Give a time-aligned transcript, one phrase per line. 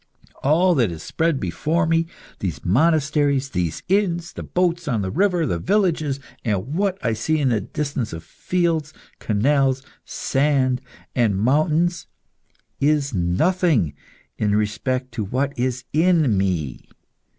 [0.41, 2.07] All that is spread before me
[2.39, 7.37] these monasteries, these inns, the boats on the river, the villages, and what I see
[7.37, 10.81] in the distance of fields, canals, sand,
[11.13, 12.07] and mountains
[12.79, 13.93] is nothing
[14.39, 16.89] in respect to what is in me.